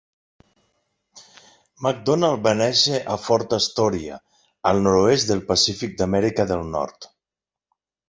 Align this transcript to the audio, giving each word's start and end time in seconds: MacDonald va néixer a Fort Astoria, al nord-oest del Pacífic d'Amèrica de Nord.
MacDonald 1.87 2.41
va 2.49 2.55
néixer 2.63 3.03
a 3.17 3.19
Fort 3.27 3.55
Astoria, 3.59 4.19
al 4.73 4.85
nord-oest 4.91 5.33
del 5.33 5.47
Pacífic 5.55 5.97
d'Amèrica 6.03 6.53
de 6.55 6.63
Nord. 6.77 7.13